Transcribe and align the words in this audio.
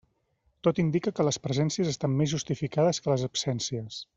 Tot 0.67 0.79
indica 0.83 1.13
que 1.19 1.25
les 1.27 1.37
presències 1.43 1.91
estan 1.91 2.15
més 2.23 2.35
justificades 2.35 3.03
que 3.05 3.13
les 3.15 3.27
absències. 3.33 4.03